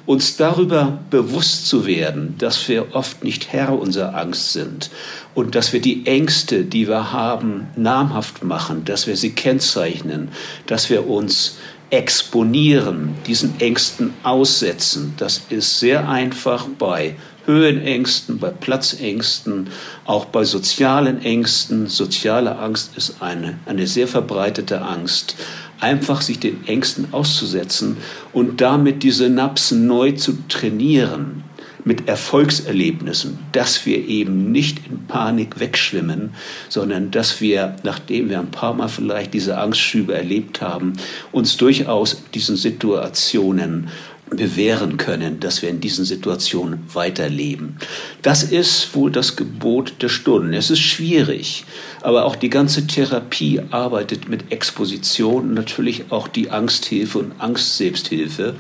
Uns 0.06 0.38
darüber 0.38 1.00
bewusst 1.10 1.68
zu 1.68 1.88
werden, 1.88 2.36
dass 2.38 2.68
wir 2.68 2.94
oft 2.94 3.24
nicht 3.24 3.52
Herr 3.52 3.74
unserer 3.80 4.16
Angst 4.16 4.54
sind 4.54 4.92
und 5.34 5.56
dass 5.56 5.74
wir 5.74 5.82
die 5.82 6.06
Ängste, 6.06 6.66
die 6.66 6.88
wir 6.88 7.12
haben, 7.12 7.66
namhaft 7.76 8.44
machen, 8.44 8.86
dass 8.86 9.08
wir 9.08 9.18
sie 9.18 9.32
kennzeichnen, 9.32 10.30
dass 10.68 10.92
wir 10.92 11.10
uns 11.10 11.58
exponieren, 11.90 13.16
diesen 13.26 13.60
Ängsten 13.60 14.14
aussetzen. 14.22 15.16
Das 15.18 15.42
ist 15.50 15.80
sehr 15.80 16.08
einfach 16.08 16.68
bei 16.78 17.16
Höhenängsten, 17.46 18.40
bei 18.40 18.50
Platzängsten, 18.50 19.68
auch 20.06 20.26
bei 20.26 20.44
sozialen 20.44 21.22
Ängsten. 21.22 21.88
Soziale 21.88 22.58
Angst 22.58 22.92
ist 22.96 23.22
eine, 23.22 23.60
eine 23.66 23.88
sehr 23.88 24.08
verbreitete 24.08 24.82
Angst. 24.82 25.36
Einfach 25.80 26.22
sich 26.22 26.40
den 26.40 26.66
Ängsten 26.68 27.10
auszusetzen 27.12 27.98
und 28.32 28.62
damit 28.62 29.04
die 29.04 29.12
Synapsen 29.12 29.86
neu 29.86 30.14
zu 30.14 30.38
trainieren, 30.48 31.44
mit 31.86 32.08
Erfolgserlebnissen, 32.08 33.40
dass 33.52 33.86
wir 33.86 34.08
eben 34.08 34.52
nicht 34.52 34.88
in 34.88 35.06
Panik 35.08 35.60
wegschwimmen, 35.60 36.34
sondern 36.70 37.12
dass 37.12 37.42
wir, 37.42 37.76
nachdem 37.84 38.30
wir 38.30 38.40
ein 38.40 38.52
paar 38.52 38.74
Mal 38.74 38.88
vielleicht 38.88 39.34
diese 39.34 39.58
Angstschübe 39.58 40.14
erlebt 40.14 40.62
haben, 40.62 40.94
uns 41.32 41.58
durchaus 41.58 42.24
diesen 42.34 42.56
Situationen 42.56 43.90
bewähren 44.30 44.98
können, 44.98 45.40
dass 45.40 45.62
wir 45.62 45.70
in 45.70 45.80
diesen 45.80 46.06
Situationen 46.06 46.80
weiterleben. 46.94 47.78
Das 48.22 48.44
ist 48.44 48.96
wohl 48.96 49.12
das 49.12 49.36
Gebot 49.36 49.96
der 50.02 50.10
Stunden. 50.10 50.54
Es 50.54 50.70
ist 50.70 50.80
schwierig, 50.80 51.66
aber 52.02 52.26
auch 52.26 52.36
die 52.36 52.50
ganze 52.50 52.88
Therapie 52.88 53.62
arbeitet 53.72 54.28
mit 54.30 54.52
Exposition, 54.52 55.54
natürlich 55.54 56.06
auch 56.10 56.28
die 56.28 56.50
Angsthilfe 56.50 57.20
und 57.20 57.34
Angstselbsthilfe. 57.40 58.56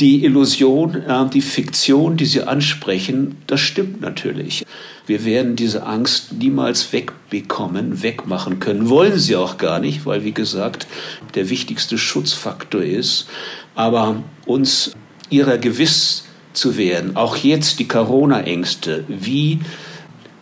Die 0.00 0.24
Illusion, 0.24 0.94
äh, 0.94 1.26
die 1.32 1.40
Fiktion, 1.40 2.16
die 2.16 2.26
Sie 2.26 2.42
ansprechen, 2.42 3.36
das 3.46 3.60
stimmt 3.60 4.00
natürlich. 4.00 4.64
Wir 5.06 5.24
werden 5.24 5.54
diese 5.54 5.84
Angst 5.84 6.32
niemals 6.32 6.92
wegbekommen, 6.92 8.02
wegmachen 8.02 8.58
können. 8.58 8.88
Wollen 8.88 9.18
sie 9.18 9.36
auch 9.36 9.58
gar 9.58 9.78
nicht, 9.78 10.06
weil, 10.06 10.24
wie 10.24 10.32
gesagt, 10.32 10.86
der 11.34 11.50
wichtigste 11.50 11.98
Schutzfaktor 11.98 12.82
ist. 12.82 13.26
Aber 13.74 14.22
uns 14.46 14.92
ihrer 15.28 15.58
gewiss 15.58 16.24
zu 16.54 16.78
werden, 16.78 17.16
auch 17.16 17.36
jetzt 17.36 17.80
die 17.80 17.88
Corona-Ängste, 17.88 19.04
wie 19.08 19.60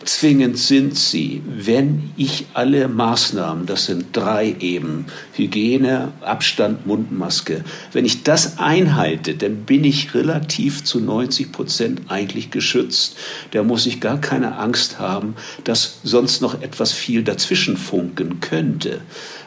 zwingend 0.05 0.57
sind 0.57 0.97
sie, 0.97 1.41
wenn 1.45 2.11
ich 2.17 2.45
alle 2.53 2.87
Maßnahmen, 2.87 3.65
das 3.65 3.85
sind 3.85 4.07
drei 4.13 4.55
eben, 4.59 5.05
Hygiene, 5.33 6.13
Abstand, 6.21 6.85
Mundmaske, 6.85 7.63
wenn 7.91 8.05
ich 8.05 8.23
das 8.23 8.59
einhalte, 8.59 9.35
dann 9.35 9.63
bin 9.63 9.83
ich 9.83 10.13
relativ 10.13 10.83
zu 10.83 10.99
90 10.99 11.51
Prozent 11.51 12.01
eigentlich 12.09 12.51
geschützt. 12.51 13.17
Da 13.51 13.63
muss 13.63 13.85
ich 13.85 13.99
gar 13.99 14.19
keine 14.19 14.57
Angst 14.57 14.99
haben, 14.99 15.35
dass 15.63 15.99
sonst 16.03 16.41
noch 16.41 16.61
etwas 16.61 16.91
viel 16.91 17.23
dazwischen 17.23 17.77
funken 17.77 18.39
könnte. 18.39 19.01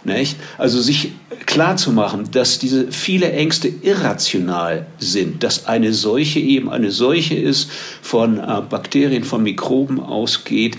Nicht? 0.06 0.36
Also 0.56 0.80
sich 0.80 1.12
klar 1.46 1.76
zu 1.76 1.90
machen, 1.90 2.30
dass 2.30 2.60
diese 2.60 2.92
viele 2.92 3.32
Ängste 3.32 3.68
irrational 3.68 4.86
sind, 4.98 5.42
dass 5.42 5.66
eine 5.66 5.92
Seuche 5.92 6.38
eben 6.38 6.70
eine 6.70 6.92
Seuche 6.92 7.34
ist, 7.34 7.68
von 8.02 8.38
äh, 8.38 8.62
Bakterien, 8.68 9.24
von 9.24 9.42
Mikroben 9.42 9.98
ausgeht, 10.00 10.76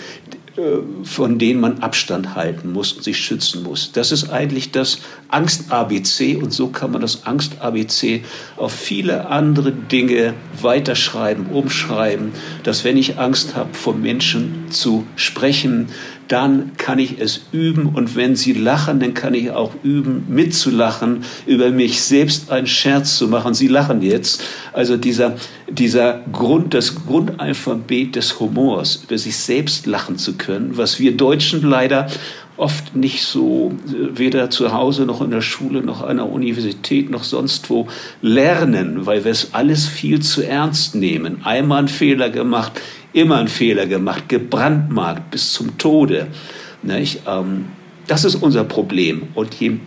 äh, 0.57 0.79
von 1.03 1.37
denen 1.37 1.59
man 1.59 1.79
Abstand 1.79 2.35
halten 2.35 2.71
muss 2.71 2.93
und 2.93 3.03
sich 3.03 3.19
schützen 3.19 3.63
muss. 3.63 3.91
Das 3.91 4.11
ist 4.11 4.29
eigentlich 4.29 4.71
das 4.71 4.99
Angst-ABC 5.27 6.37
und 6.37 6.51
so 6.51 6.69
kann 6.69 6.91
man 6.91 7.01
das 7.01 7.25
Angst-ABC 7.25 8.23
auf 8.55 8.71
viele 8.71 9.27
andere 9.27 9.71
Dinge 9.71 10.33
weiterschreiben, 10.59 11.47
umschreiben, 11.47 12.31
dass 12.63 12.83
wenn 12.83 12.97
ich 12.97 13.19
Angst 13.19 13.55
habe, 13.55 13.73
vor 13.73 13.93
Menschen 13.93 14.71
zu 14.71 15.05
sprechen, 15.15 15.89
dann 16.27 16.71
kann 16.77 16.99
ich 16.99 17.19
es 17.19 17.41
üben. 17.51 17.87
Und 17.87 18.15
wenn 18.15 18.35
Sie 18.35 18.53
lachen, 18.53 18.99
dann 18.99 19.13
kann 19.13 19.33
ich 19.33 19.51
auch 19.51 19.73
üben, 19.83 20.25
mitzulachen, 20.29 21.23
über 21.45 21.69
mich 21.69 22.01
selbst 22.01 22.51
einen 22.51 22.67
Scherz 22.67 23.17
zu 23.17 23.27
machen. 23.27 23.53
Sie 23.53 23.67
lachen 23.67 24.01
jetzt. 24.01 24.43
Also 24.73 24.97
dieser, 24.97 25.35
dieser 25.69 26.21
Grund, 26.31 26.73
das 26.73 26.95
Grundalphabet 26.95 28.15
des 28.15 28.39
Humors, 28.39 29.03
über 29.03 29.17
sich 29.17 29.37
selbst 29.37 29.85
lachen 29.85 30.17
zu 30.17 30.37
können, 30.37 30.77
was 30.77 30.99
wir 30.99 31.15
Deutschen 31.15 31.61
leider 31.61 32.07
oft 32.57 32.95
nicht 32.95 33.23
so, 33.23 33.71
weder 33.85 34.49
zu 34.49 34.73
Hause 34.73 35.05
noch 35.05 35.21
in 35.21 35.31
der 35.31 35.41
Schule 35.41 35.81
noch 35.81 36.01
an 36.01 36.17
der 36.17 36.29
Universität 36.29 37.09
noch 37.09 37.23
sonst 37.23 37.69
wo 37.69 37.87
lernen, 38.21 39.05
weil 39.05 39.23
wir 39.23 39.31
es 39.31 39.53
alles 39.53 39.87
viel 39.87 40.21
zu 40.21 40.41
ernst 40.41 40.95
nehmen. 40.95 41.41
Einmal 41.43 41.79
einen 41.79 41.87
Fehler 41.87 42.29
gemacht, 42.29 42.73
immer 43.13 43.37
einen 43.37 43.47
Fehler 43.47 43.85
gemacht, 43.85 44.29
gebrandmarkt 44.29 45.31
bis 45.31 45.53
zum 45.53 45.77
Tode. 45.77 46.27
Nicht? 46.83 47.21
Ähm, 47.27 47.65
das 48.07 48.23
ist 48.23 48.35
unser 48.35 48.63
Problem. 48.63 49.27
Und 49.35 49.55
je 49.55 49.77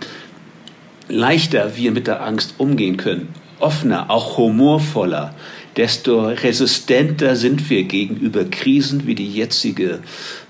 leichter 1.08 1.76
wir 1.76 1.92
mit 1.92 2.06
der 2.06 2.24
Angst 2.24 2.54
umgehen 2.58 2.96
können, 2.96 3.28
offener, 3.58 4.10
auch 4.10 4.36
humorvoller, 4.36 5.34
desto 5.76 6.28
resistenter 6.28 7.36
sind 7.36 7.70
wir 7.70 7.84
gegenüber 7.84 8.44
Krisen 8.44 9.06
wie 9.06 9.14
die 9.14 9.30
jetzige 9.30 10.00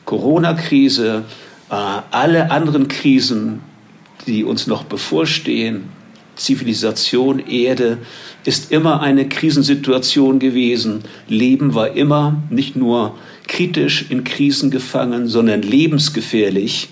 Corona-Krise, 0.05 1.25
äh, 1.71 1.75
alle 1.75 2.51
anderen 2.51 2.89
Krisen, 2.89 3.61
die 4.27 4.45
uns 4.45 4.67
noch 4.67 4.85
bevorstehen, 4.85 5.89
Zivilisation, 6.41 7.39
Erde, 7.39 7.99
ist 8.45 8.73
immer 8.73 9.01
eine 9.03 9.29
Krisensituation 9.29 10.39
gewesen. 10.39 11.03
Leben 11.29 11.75
war 11.75 11.95
immer 11.95 12.43
nicht 12.49 12.77
nur 12.77 13.19
kritisch 13.47 14.07
in 14.09 14.25
Krisen 14.25 14.71
gefangen, 14.71 15.29
sondern 15.29 15.63
lebensgefährlich. 15.63 16.89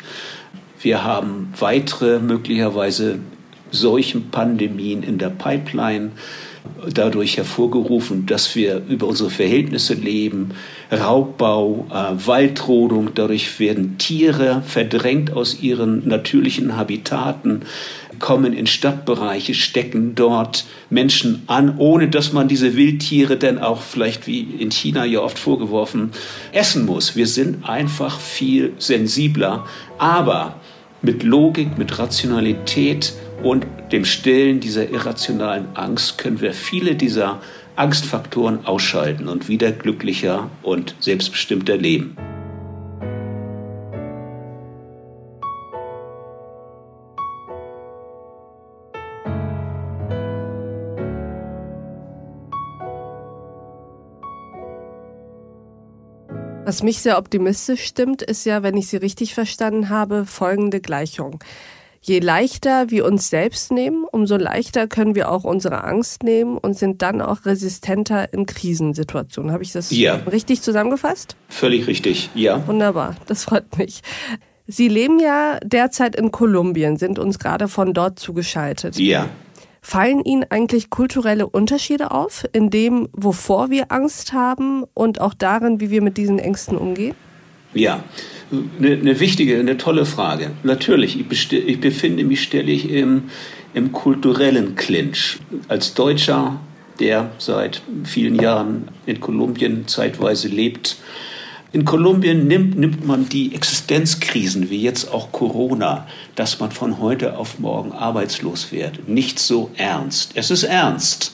Wir 0.80 1.02
haben 1.02 1.48
weitere 1.58 2.18
möglicherweise 2.18 3.20
solchen 3.70 4.30
Pandemien 4.30 5.02
in 5.02 5.18
der 5.18 5.30
Pipeline 5.30 6.12
dadurch 6.92 7.36
hervorgerufen, 7.36 8.26
dass 8.26 8.54
wir 8.54 8.82
über 8.88 9.06
unsere 9.06 9.30
Verhältnisse 9.30 9.94
leben, 9.94 10.50
Raubbau, 10.90 11.86
äh, 11.90 12.26
Waldrodung, 12.26 13.10
dadurch 13.14 13.58
werden 13.60 13.98
Tiere 13.98 14.62
verdrängt 14.66 15.32
aus 15.32 15.60
ihren 15.60 16.06
natürlichen 16.08 16.76
Habitaten 16.76 17.62
kommen 18.18 18.52
in 18.52 18.66
Stadtbereiche, 18.66 19.54
stecken 19.54 20.14
dort 20.14 20.64
Menschen 20.90 21.42
an, 21.46 21.78
ohne 21.78 22.08
dass 22.08 22.32
man 22.32 22.48
diese 22.48 22.76
Wildtiere 22.76 23.36
dann 23.36 23.58
auch 23.58 23.80
vielleicht 23.80 24.26
wie 24.26 24.40
in 24.40 24.70
China 24.70 25.04
ja 25.04 25.20
oft 25.20 25.38
vorgeworfen 25.38 26.10
essen 26.52 26.86
muss. 26.86 27.16
Wir 27.16 27.26
sind 27.26 27.68
einfach 27.68 28.18
viel 28.20 28.72
sensibler, 28.78 29.66
aber 29.98 30.56
mit 31.02 31.22
Logik, 31.22 31.78
mit 31.78 31.98
Rationalität 31.98 33.12
und 33.42 33.66
dem 33.92 34.04
Stillen 34.04 34.60
dieser 34.60 34.90
irrationalen 34.90 35.68
Angst 35.74 36.18
können 36.18 36.40
wir 36.40 36.52
viele 36.52 36.94
dieser 36.94 37.40
Angstfaktoren 37.76 38.66
ausschalten 38.66 39.28
und 39.28 39.48
wieder 39.48 39.70
glücklicher 39.70 40.50
und 40.62 40.94
selbstbestimmter 40.98 41.76
leben. 41.76 42.16
Was 56.64 56.82
mich 56.82 57.00
sehr 57.00 57.16
optimistisch 57.16 57.82
stimmt, 57.84 58.20
ist 58.20 58.44
ja, 58.44 58.62
wenn 58.62 58.76
ich 58.76 58.88
Sie 58.88 58.98
richtig 58.98 59.32
verstanden 59.32 59.88
habe, 59.88 60.26
folgende 60.26 60.80
Gleichung. 60.80 61.38
Je 62.00 62.20
leichter 62.20 62.90
wir 62.90 63.04
uns 63.04 63.28
selbst 63.28 63.72
nehmen, 63.72 64.04
umso 64.10 64.36
leichter 64.36 64.86
können 64.86 65.14
wir 65.14 65.30
auch 65.30 65.44
unsere 65.44 65.84
Angst 65.84 66.22
nehmen 66.22 66.56
und 66.56 66.78
sind 66.78 67.02
dann 67.02 67.20
auch 67.20 67.44
resistenter 67.44 68.32
in 68.32 68.46
Krisensituationen. 68.46 69.52
Habe 69.52 69.62
ich 69.62 69.72
das 69.72 69.90
ja. 69.90 70.14
richtig 70.14 70.62
zusammengefasst? 70.62 71.36
Völlig 71.48 71.86
richtig, 71.86 72.30
ja. 72.34 72.66
Wunderbar, 72.66 73.16
das 73.26 73.44
freut 73.44 73.76
mich. 73.78 74.02
Sie 74.66 74.88
leben 74.88 75.18
ja 75.18 75.58
derzeit 75.64 76.14
in 76.14 76.30
Kolumbien, 76.30 76.96
sind 76.96 77.18
uns 77.18 77.38
gerade 77.38 77.68
von 77.68 77.94
dort 77.94 78.18
zugeschaltet. 78.18 78.98
Ja. 78.98 79.28
Fallen 79.80 80.22
Ihnen 80.22 80.44
eigentlich 80.50 80.90
kulturelle 80.90 81.46
Unterschiede 81.46 82.10
auf, 82.10 82.44
in 82.52 82.68
dem, 82.68 83.08
wovor 83.12 83.70
wir 83.70 83.90
Angst 83.90 84.34
haben 84.34 84.84
und 84.92 85.20
auch 85.20 85.32
darin, 85.32 85.80
wie 85.80 85.90
wir 85.90 86.02
mit 86.02 86.18
diesen 86.18 86.38
Ängsten 86.38 86.76
umgehen? 86.76 87.14
Ja, 87.72 88.02
eine, 88.50 88.92
eine 88.92 89.20
wichtige, 89.20 89.58
eine 89.58 89.76
tolle 89.76 90.04
Frage. 90.04 90.50
Natürlich, 90.62 91.18
ich, 91.18 91.52
ich 91.52 91.80
befinde 91.80 92.24
mich 92.24 92.42
ständig 92.42 92.90
im, 92.90 93.24
im 93.74 93.92
kulturellen 93.92 94.74
Clinch. 94.74 95.38
Als 95.68 95.94
Deutscher, 95.94 96.60
der 97.00 97.30
seit 97.38 97.82
vielen 98.04 98.36
Jahren 98.36 98.88
in 99.06 99.20
Kolumbien 99.20 99.86
zeitweise 99.86 100.48
lebt, 100.48 100.96
in 101.70 101.84
Kolumbien 101.84 102.46
nimmt, 102.46 102.78
nimmt 102.78 103.06
man 103.06 103.28
die 103.28 103.54
Existenzkrisen, 103.54 104.70
wie 104.70 104.80
jetzt 104.80 105.12
auch 105.12 105.32
Corona, 105.32 106.06
dass 106.34 106.60
man 106.60 106.70
von 106.70 106.98
heute 106.98 107.36
auf 107.36 107.58
morgen 107.58 107.92
arbeitslos 107.92 108.72
wird, 108.72 109.06
nicht 109.06 109.38
so 109.38 109.70
ernst. 109.76 110.32
Es 110.34 110.50
ist 110.50 110.62
ernst, 110.62 111.32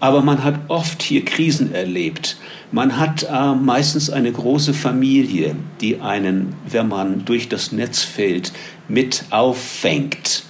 aber 0.00 0.22
man 0.22 0.42
hat 0.42 0.58
oft 0.68 1.02
hier 1.02 1.24
Krisen 1.24 1.74
erlebt. 1.74 2.38
Man 2.72 2.98
hat 2.98 3.26
äh, 3.30 3.54
meistens 3.54 4.10
eine 4.10 4.32
große 4.32 4.74
Familie, 4.74 5.54
die 5.80 6.00
einen, 6.00 6.54
wenn 6.66 6.88
man 6.88 7.24
durch 7.26 7.48
das 7.48 7.70
Netz 7.70 8.02
fällt, 8.02 8.52
mit 8.88 9.24
auffängt. 9.30 10.44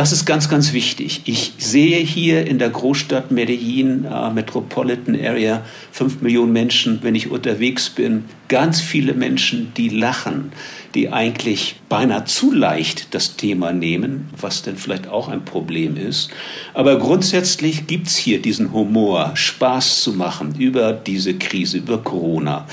Das 0.00 0.12
ist 0.12 0.24
ganz, 0.24 0.48
ganz 0.48 0.72
wichtig. 0.72 1.20
Ich 1.26 1.52
sehe 1.58 1.98
hier 1.98 2.46
in 2.46 2.58
der 2.58 2.70
Großstadt 2.70 3.30
Medellin, 3.30 4.06
äh, 4.06 4.30
Metropolitan 4.30 5.14
Area, 5.14 5.62
fünf 5.92 6.22
Millionen 6.22 6.54
Menschen, 6.54 7.00
wenn 7.02 7.14
ich 7.14 7.30
unterwegs 7.30 7.90
bin, 7.90 8.24
ganz 8.48 8.80
viele 8.80 9.12
Menschen, 9.12 9.74
die 9.76 9.90
lachen, 9.90 10.52
die 10.94 11.10
eigentlich 11.10 11.76
beinahe 11.90 12.24
zu 12.24 12.50
leicht 12.50 13.12
das 13.14 13.36
Thema 13.36 13.72
nehmen, 13.74 14.30
was 14.40 14.62
denn 14.62 14.78
vielleicht 14.78 15.06
auch 15.06 15.28
ein 15.28 15.44
Problem 15.44 15.98
ist. 15.98 16.30
Aber 16.72 16.98
grundsätzlich 16.98 17.86
gibt's 17.86 18.16
hier 18.16 18.40
diesen 18.40 18.72
Humor, 18.72 19.32
Spaß 19.34 20.00
zu 20.00 20.14
machen 20.14 20.54
über 20.58 20.94
diese 20.94 21.34
Krise, 21.34 21.76
über 21.76 21.98
Corona. 21.98 22.66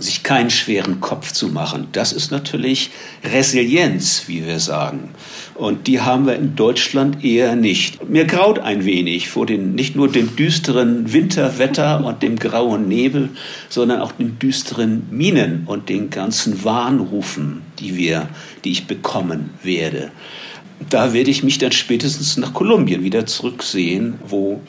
sich 0.00 0.22
keinen 0.22 0.48
schweren 0.50 1.00
Kopf 1.00 1.32
zu 1.32 1.48
machen. 1.48 1.88
Das 1.90 2.12
ist 2.12 2.30
natürlich 2.30 2.90
Resilienz, 3.24 4.28
wie 4.28 4.46
wir 4.46 4.60
sagen. 4.60 5.10
Und 5.58 5.88
die 5.88 6.00
haben 6.00 6.26
wir 6.26 6.36
in 6.36 6.54
Deutschland 6.54 7.24
eher 7.24 7.56
nicht. 7.56 8.08
Mir 8.08 8.26
graut 8.26 8.60
ein 8.60 8.84
wenig 8.84 9.28
vor 9.28 9.44
den, 9.44 9.74
nicht 9.74 9.96
nur 9.96 10.06
dem 10.06 10.36
düsteren 10.36 11.12
Winterwetter 11.12 12.04
und 12.04 12.22
dem 12.22 12.36
grauen 12.38 12.86
Nebel, 12.86 13.30
sondern 13.68 14.00
auch 14.00 14.12
den 14.12 14.38
düsteren 14.38 15.08
Minen 15.10 15.64
und 15.66 15.88
den 15.88 16.10
ganzen 16.10 16.62
Warnrufen, 16.62 17.62
die 17.80 17.96
wir, 17.96 18.28
die 18.64 18.70
ich 18.70 18.86
bekommen 18.86 19.50
werde. 19.64 20.12
Da 20.90 21.12
werde 21.12 21.32
ich 21.32 21.42
mich 21.42 21.58
dann 21.58 21.72
spätestens 21.72 22.36
nach 22.36 22.54
Kolumbien 22.54 23.02
wieder 23.02 23.26
zurücksehen, 23.26 24.14
wo 24.24 24.60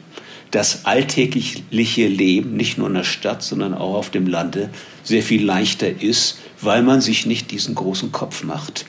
das 0.50 0.86
alltägliche 0.86 2.08
Leben 2.08 2.58
nicht 2.58 2.80
nur 2.80 2.88
in 2.88 2.96
der 2.96 3.04
Stadt, 3.04 3.44
sondern 3.44 3.76
auch 3.76 3.94
auf 3.94 4.10
dem 4.10 4.26
Lande 4.26 4.72
sehr 5.04 5.22
viel 5.22 5.46
leichter 5.46 6.02
ist, 6.02 6.40
weil 6.62 6.82
man 6.82 7.00
sich 7.00 7.28
nicht 7.28 7.52
diesen 7.52 7.76
großen 7.76 8.12
Kopf 8.12 8.44
macht. 8.44 8.88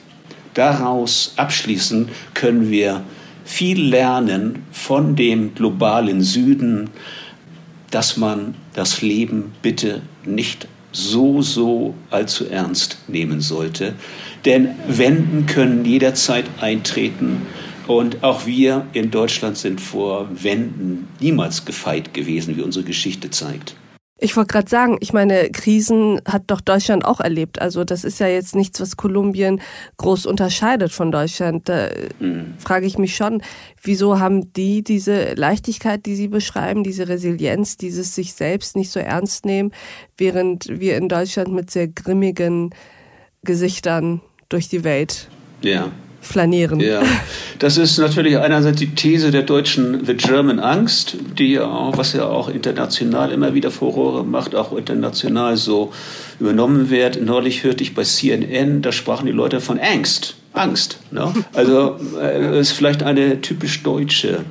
Daraus 0.53 1.33
abschließend 1.37 2.09
können 2.33 2.69
wir 2.69 3.03
viel 3.45 3.81
lernen 3.81 4.63
von 4.71 5.15
dem 5.15 5.55
globalen 5.55 6.21
Süden, 6.21 6.89
dass 7.89 8.17
man 8.17 8.55
das 8.73 9.01
Leben 9.01 9.53
bitte 9.61 10.01
nicht 10.25 10.67
so, 10.91 11.41
so 11.41 11.95
allzu 12.09 12.47
ernst 12.47 12.97
nehmen 13.07 13.41
sollte. 13.41 13.93
Denn 14.45 14.69
Wenden 14.87 15.45
können 15.45 15.85
jederzeit 15.85 16.45
eintreten 16.59 17.43
und 17.87 18.23
auch 18.23 18.45
wir 18.45 18.87
in 18.93 19.11
Deutschland 19.11 19.57
sind 19.57 19.81
vor 19.81 20.29
Wänden 20.31 21.07
niemals 21.19 21.65
gefeit 21.65 22.13
gewesen, 22.13 22.57
wie 22.57 22.61
unsere 22.61 22.85
Geschichte 22.85 23.29
zeigt. 23.29 23.75
Ich 24.23 24.37
wollte 24.37 24.53
gerade 24.53 24.69
sagen, 24.69 24.97
ich 24.99 25.13
meine, 25.13 25.49
Krisen 25.49 26.21
hat 26.25 26.43
doch 26.47 26.61
Deutschland 26.61 27.05
auch 27.05 27.19
erlebt. 27.19 27.59
Also 27.59 27.83
das 27.83 28.03
ist 28.03 28.19
ja 28.19 28.27
jetzt 28.27 28.53
nichts, 28.55 28.79
was 28.79 28.95
Kolumbien 28.95 29.59
groß 29.97 30.27
unterscheidet 30.27 30.91
von 30.91 31.11
Deutschland. 31.11 31.67
Da 31.67 31.89
mhm. 32.19 32.53
frage 32.59 32.85
ich 32.85 32.99
mich 32.99 33.15
schon, 33.15 33.41
wieso 33.81 34.19
haben 34.19 34.53
die 34.53 34.83
diese 34.83 35.33
Leichtigkeit, 35.33 36.05
die 36.05 36.15
sie 36.15 36.27
beschreiben, 36.27 36.83
diese 36.83 37.07
Resilienz, 37.07 37.77
dieses 37.77 38.13
sich 38.13 38.35
selbst 38.35 38.75
nicht 38.75 38.91
so 38.91 38.99
ernst 38.99 39.43
nehmen, 39.43 39.71
während 40.17 40.67
wir 40.67 40.97
in 40.97 41.09
Deutschland 41.09 41.51
mit 41.51 41.71
sehr 41.71 41.87
grimmigen 41.87 42.75
Gesichtern 43.41 44.21
durch 44.49 44.69
die 44.69 44.83
Welt 44.83 45.29
ja 45.63 45.91
flanieren. 46.21 46.79
Ja, 46.79 47.01
das 47.59 47.77
ist 47.77 47.97
natürlich 47.97 48.37
einerseits 48.37 48.79
die 48.79 48.93
These 48.93 49.31
der 49.31 49.41
deutschen 49.41 50.05
The 50.05 50.13
German 50.13 50.59
Angst, 50.59 51.17
die 51.37 51.53
ja, 51.53 51.91
was 51.97 52.13
ja 52.13 52.25
auch 52.27 52.47
international 52.47 53.31
immer 53.31 53.53
wieder 53.53 53.71
Furore 53.71 54.23
macht, 54.23 54.55
auch 54.55 54.71
international 54.73 55.57
so 55.57 55.91
übernommen 56.39 56.89
wird. 56.89 57.21
Neulich 57.21 57.63
hörte 57.63 57.83
ich 57.83 57.93
bei 57.95 58.03
CNN, 58.03 58.81
da 58.81 58.91
sprachen 58.91 59.25
die 59.25 59.31
Leute 59.31 59.59
von 59.59 59.79
Angst. 59.79 60.35
Angst. 60.53 60.99
Ne? 61.11 61.33
Also 61.53 61.97
äh, 62.21 62.59
ist 62.59 62.71
vielleicht 62.71 63.03
eine 63.03 63.41
typisch 63.41 63.83
deutsche, 63.83 64.45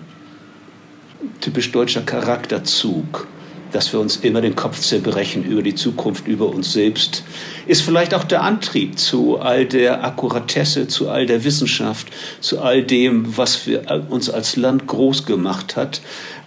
typisch 1.41 1.71
deutscher 1.73 2.03
Charakterzug 2.03 3.29
dass 3.73 3.93
wir 3.93 4.01
uns 4.01 4.17
immer 4.17 4.41
den 4.41 4.57
Kopf 4.57 4.81
zerbrechen 4.81 5.45
über 5.45 5.63
die 5.63 5.75
Zukunft, 5.75 6.27
über 6.27 6.47
uns 6.47 6.73
selbst, 6.73 7.25
ist 7.67 7.83
vielleicht 7.83 8.15
auch 8.15 8.25
der 8.25 8.43
Antrieb 8.43 8.99
zu 8.99 9.39
all 9.39 9.67
der 9.67 10.05
Akkuratesse, 10.05 10.89
zu 10.89 11.09
all 11.09 11.27
der 11.27 11.45
Wissenschaft, 11.45 12.09
zu 12.41 12.61
all 12.61 12.83
dem, 12.83 13.37
was 13.37 13.67
wir 13.67 14.07
uns 14.09 14.31
als 14.31 14.57
Land 14.57 14.87
groß 14.87 15.27
gemacht 15.27 15.77
hat, 15.77 16.01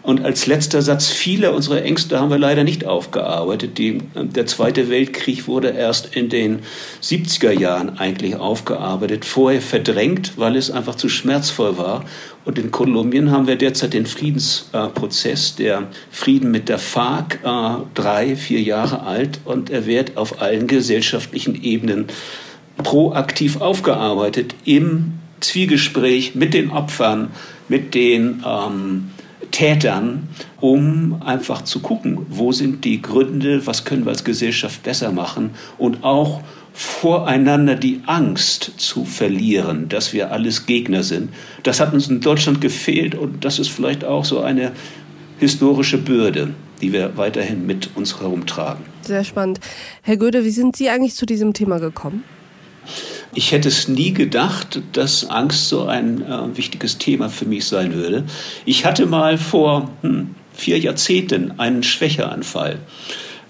und 0.04 0.26
als 0.26 0.48
letzter 0.48 0.82
Satz, 0.82 1.08
viele 1.08 1.54
unserer 1.54 1.82
Ängste 1.82 2.20
haben 2.20 2.30
wir 2.30 2.38
leider 2.38 2.66
nicht 2.66 2.86
aufgearbeitet. 2.86 3.78
Die, 3.78 4.00
der 4.14 4.46
Zweite 4.46 4.90
Weltkrieg 4.90 5.48
wurde 5.48 5.70
erst 5.70 6.14
in 6.14 6.28
den 6.28 6.60
70er 7.02 7.52
Jahren 7.52 7.98
eigentlich 7.98 8.36
aufgearbeitet, 8.36 9.24
vorher 9.24 9.62
verdrängt, 9.62 10.34
weil 10.36 10.58
es 10.58 10.70
einfach 10.70 10.96
zu 10.96 11.08
schmerzvoll 11.08 11.78
war. 11.78 12.04
Und 12.44 12.60
in 12.60 12.72
Kolumbien 12.72 13.32
haben 13.32 13.48
wir 13.48 13.56
derzeit 13.56 13.94
den 13.94 14.06
Friedensprozess, 14.06 15.56
der 15.56 15.88
Frieden 16.12 16.52
mit 16.52 16.68
der 16.68 16.80
FARC, 16.80 17.40
äh, 17.42 17.84
drei, 17.94 18.36
vier 18.36 18.62
Jahre 18.62 19.04
alt, 19.04 19.40
und 19.46 19.70
er 19.70 19.86
wird 19.86 20.18
auf 20.18 20.42
allen 20.42 20.68
gesellschaftlichen 20.68 21.64
Ebenen 21.64 22.08
proaktiv 22.76 23.62
aufgearbeitet 23.62 24.54
im 24.66 25.14
Zwiegespräch 25.40 26.36
mit 26.36 26.54
den 26.54 26.72
Opfern, 26.72 27.32
mit 27.70 27.94
den 27.96 28.44
ähm, 28.46 29.13
Tätern, 29.54 30.28
um 30.60 31.22
einfach 31.24 31.62
zu 31.62 31.80
gucken, 31.80 32.26
wo 32.28 32.52
sind 32.52 32.84
die 32.84 33.02
Gründe, 33.02 33.66
was 33.68 33.86
können 33.86 34.04
wir 34.04 34.10
als 34.10 34.24
Gesellschaft 34.24 34.82
besser 34.84 35.12
machen 35.12 35.52
und 35.78 36.04
auch 36.04 36.42
voreinander 36.74 37.76
die 37.76 38.02
Angst 38.08 38.72
zu 38.78 39.06
verlieren, 39.06 39.90
dass 39.90 40.12
wir 40.12 40.32
alles 40.32 40.66
Gegner 40.66 41.04
sind. 41.04 41.30
Das 41.62 41.80
hat 41.80 41.94
uns 41.94 42.08
in 42.08 42.20
Deutschland 42.20 42.62
gefehlt 42.62 43.14
und 43.14 43.46
das 43.46 43.60
ist 43.60 43.70
vielleicht 43.70 44.04
auch 44.04 44.26
so 44.26 44.42
eine 44.42 44.72
historische 45.40 46.00
Bürde, 46.00 46.56
die 46.82 46.92
wir 46.92 47.16
weiterhin 47.16 47.68
mit 47.68 47.92
uns 47.96 48.20
herumtragen. 48.20 48.84
Sehr 49.04 49.24
spannend. 49.24 49.60
Herr 50.02 50.18
Göde, 50.18 50.44
wie 50.46 50.50
sind 50.50 50.76
Sie 50.76 50.90
eigentlich 50.90 51.14
zu 51.14 51.28
diesem 51.28 51.54
Thema 51.54 51.78
gekommen? 51.78 52.24
Ich 53.36 53.52
hätte 53.52 53.70
es 53.70 53.88
nie 53.88 54.14
gedacht, 54.14 54.82
dass 54.92 55.30
Angst 55.30 55.68
so 55.68 55.86
ein 55.86 56.22
äh, 56.22 56.56
wichtiges 56.56 57.00
Thema 57.00 57.30
für 57.30 57.46
mich 57.46 57.66
sein 57.66 57.94
würde. 57.94 58.26
Ich 58.66 58.86
hatte 58.86 59.08
mal 59.08 59.40
vor 59.40 59.90
hm, 60.02 60.36
vier 60.54 60.78
Jahrzehnten 60.78 61.60
einen 61.60 61.82
Schwächeanfall. 61.82 62.78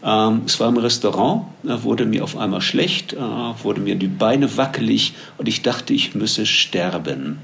Ähm, 0.02 0.43
es 0.46 0.60
war 0.62 0.69
im 0.69 0.78
Restaurant, 0.78 1.48
da 1.63 1.84
wurde 1.84 2.06
mir 2.06 2.24
auf 2.24 2.38
einmal 2.38 2.62
schlecht, 2.62 3.12
äh, 3.13 3.17
wurde 3.17 3.82
mir 3.82 3.96
die 3.96 4.08
Beine 4.08 4.56
wackelig 4.56 5.15
und 5.38 5.50
ich 5.50 5.63
dachte, 5.63 5.93
ich 5.93 6.15
müsse 6.15 6.46
sterben. 6.46 7.39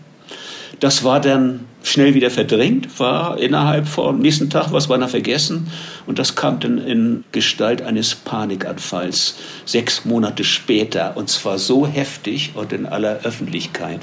Das 0.79 1.03
war 1.03 1.19
dann 1.19 1.62
schnell 1.84 2.13
wieder 2.13 2.29
verdrängt, 2.29 2.99
war 2.99 3.39
innerhalb 3.39 3.88
vom 3.88 4.19
nächsten 4.19 4.49
Tag 4.49 4.71
was 4.71 4.88
beinahe 4.88 5.08
vergessen 5.08 5.67
und 6.05 6.19
das 6.19 6.36
kam 6.36 6.60
dann 6.60 6.77
in 6.77 7.23
Gestalt 7.32 7.82
eines 7.82 8.15
Panikanfalls 8.15 9.36
sechs 9.65 10.05
Monate 10.05 10.43
später 10.43 11.15
und 11.15 11.29
zwar 11.29 11.58
so 11.58 11.88
heftig 11.88 12.51
und 12.55 12.73
in 12.73 12.86
aller 12.86 13.21
Öffentlichkeit, 13.23 14.01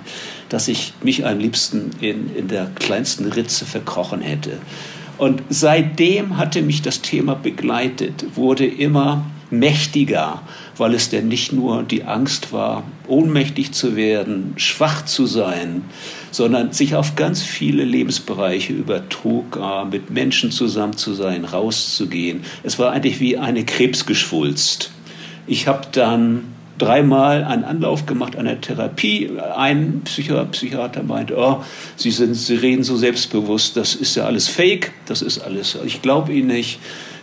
dass 0.48 0.68
ich 0.68 0.94
mich 1.02 1.26
am 1.26 1.38
liebsten 1.38 1.90
in, 2.00 2.34
in 2.34 2.48
der 2.48 2.66
kleinsten 2.74 3.30
Ritze 3.30 3.66
verkrochen 3.66 4.20
hätte. 4.22 4.58
Und 5.18 5.42
seitdem 5.48 6.36
hatte 6.36 6.62
mich 6.62 6.82
das 6.82 7.00
Thema 7.00 7.34
begleitet, 7.34 8.36
wurde 8.36 8.66
immer 8.66 9.24
mächtiger, 9.50 10.42
weil 10.76 10.94
es 10.94 11.08
denn 11.08 11.28
nicht 11.28 11.52
nur 11.52 11.82
die 11.82 12.04
Angst 12.04 12.52
war, 12.52 12.82
ohnmächtig 13.06 13.72
zu 13.72 13.96
werden, 13.96 14.54
schwach 14.56 15.04
zu 15.04 15.26
sein, 15.26 15.84
sondern 16.30 16.72
sich 16.72 16.94
auf 16.94 17.16
ganz 17.16 17.42
viele 17.42 17.84
Lebensbereiche 17.84 18.72
übertrug, 18.72 19.56
äh, 19.56 19.84
mit 19.84 20.10
Menschen 20.10 20.50
zusammen 20.50 20.96
zu 20.96 21.14
sein, 21.14 21.44
rauszugehen. 21.44 22.42
Es 22.62 22.78
war 22.78 22.92
eigentlich 22.92 23.20
wie 23.20 23.38
eine 23.38 23.64
Krebsgeschwulst. 23.64 24.90
Ich 25.46 25.66
habe 25.68 25.86
dann 25.92 26.44
dreimal 26.78 27.44
einen 27.44 27.64
Anlauf 27.64 28.06
gemacht 28.06 28.36
an 28.36 28.44
der 28.44 28.60
Therapie. 28.60 29.30
Ein 29.56 30.02
Psychi 30.04 30.32
Psychiater 30.50 31.02
meinte, 31.02 31.36
oh, 31.36 31.62
Sie, 31.96 32.10
sind, 32.10 32.34
Sie 32.34 32.56
reden 32.56 32.84
so 32.84 32.96
selbstbewusst, 32.96 33.76
das 33.76 33.94
ist 33.94 34.14
ja 34.16 34.24
alles 34.24 34.48
Fake, 34.48 34.92
das 35.06 35.22
ist 35.22 35.38
alles, 35.38 35.78
ich 35.84 36.02
glaube 36.02 36.32
Ihnen 36.32 36.48
nicht. 36.48 36.78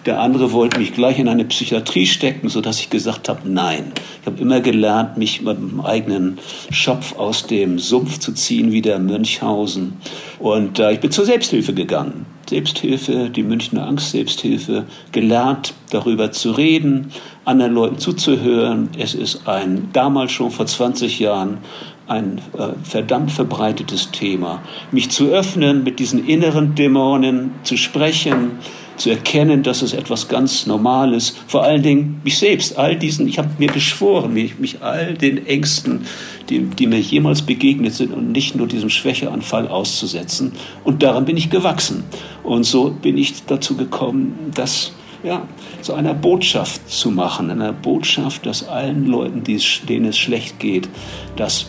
Der 0.06 0.20
andere 0.20 0.52
wollte 0.52 0.80
mich 0.80 0.94
gleich 0.94 1.18
in 1.18 1.30
eine 1.30 1.46
Psychiatrie 1.46 2.06
stecken, 2.06 2.50
sodass 2.50 2.80
ich 2.80 2.90
gesagt 2.90 3.30
habe, 3.30 3.50
nein. 3.50 3.94
Ich 4.22 4.26
habe 4.26 4.42
immer 4.42 4.60
gelernt, 4.60 5.18
mich 5.18 5.42
mit 5.42 5.58
dem 5.58 5.80
eigenen 5.82 6.40
Schopf 6.72 7.18
aus 7.18 7.48
dem 7.48 7.80
Sumpf 7.80 8.20
zu 8.20 8.34
ziehen, 8.34 8.72
wie 8.72 8.82
der 8.82 9.00
Münchhausen. 9.00 9.94
Und 10.40 10.80
äh, 10.80 10.94
ich 10.94 11.00
bin 11.00 11.12
zur 11.12 11.26
Selbsthilfe 11.26 11.74
gegangen. 11.74 12.26
Selbsthilfe, 12.50 13.30
die 13.30 13.44
Münchner 13.44 13.88
Angst-Selbsthilfe, 13.88 14.86
gelernt, 15.14 15.74
darüber 15.92 16.32
zu 16.32 16.52
reden, 16.52 17.12
anderen 17.46 17.74
Leuten 17.74 17.98
zuzuhören. 17.98 18.90
Es 18.98 19.14
ist 19.14 19.48
ein, 19.48 19.90
damals 19.94 20.34
schon 20.34 20.52
vor 20.52 20.66
20 20.66 21.20
Jahren, 21.20 21.60
ein 22.08 22.40
äh, 22.58 22.70
verdammt 22.84 23.32
verbreitetes 23.32 24.12
Thema. 24.12 24.62
Mich 24.92 25.10
zu 25.10 25.30
öffnen, 25.30 25.84
mit 25.84 26.00
diesen 26.00 26.28
inneren 26.28 26.76
Dämonen 26.76 27.52
zu 27.64 27.78
sprechen, 27.78 28.60
zu 28.98 29.10
erkennen, 29.10 29.64
dass 29.64 29.82
es 29.82 29.94
etwas 29.94 30.28
ganz 30.28 30.66
Normales, 30.66 31.36
vor 31.48 31.64
allen 31.64 31.84
Dingen 31.84 32.22
mich 32.24 32.38
selbst, 32.38 32.78
all 32.78 32.96
diesen, 32.96 33.28
ich 33.28 33.38
habe 33.38 33.50
mir 33.58 33.68
geschworen, 33.68 34.34
mich, 34.34 34.60
mich 34.60 34.82
all 34.82 35.16
den 35.16 35.46
Ängsten, 35.46 36.06
die, 36.50 36.60
die 36.60 36.88
mir 36.88 37.00
jemals 37.00 37.42
begegnet 37.42 37.94
sind 37.94 38.14
und 38.14 38.32
nicht 38.32 38.56
nur 38.56 38.68
diesem 38.68 38.90
Schwächeanfall 38.90 39.68
auszusetzen. 39.68 40.54
Und 40.84 41.04
daran 41.04 41.26
bin 41.26 41.38
ich 41.38 41.50
gewachsen. 41.50 42.04
Und 42.44 42.66
so 42.66 42.92
bin 42.92 43.18
ich 43.18 43.46
dazu 43.46 43.76
gekommen, 43.76 44.52
das 44.54 44.92
ja, 45.24 45.48
zu 45.82 45.94
einer 45.94 46.14
Botschaft 46.14 46.90
zu 46.90 47.10
machen, 47.10 47.50
einer 47.50 47.72
Botschaft, 47.72 48.46
dass 48.46 48.68
allen 48.68 49.08
Leuten, 49.08 49.44
denen 49.44 50.06
es 50.06 50.18
schlecht 50.18 50.60
geht, 50.60 50.90
dass 51.38 51.68